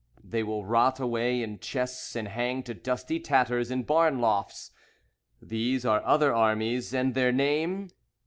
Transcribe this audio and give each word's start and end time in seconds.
They 0.23 0.41
will 0.41 0.65
rot 0.65 0.99
away 0.99 1.43
in 1.43 1.59
chests 1.59 2.15
and 2.15 2.27
hang 2.27 2.63
to 2.63 2.73
dusty 2.73 3.19
tatters 3.19 3.69
in 3.69 3.83
barn 3.83 4.17
lofts. 4.19 4.71
These 5.39 5.85
are 5.85 6.03
other 6.03 6.33
armies. 6.33 6.91
And 6.91 7.13
their 7.13 7.31
name? 7.31 7.91